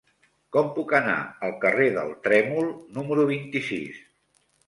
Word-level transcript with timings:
Com 0.55 0.69
puc 0.77 0.93
anar 0.99 1.17
al 1.47 1.53
carrer 1.65 1.91
del 1.97 2.15
Trèmol 2.27 2.71
número 2.97 3.27
vint-i-sis? 3.35 4.01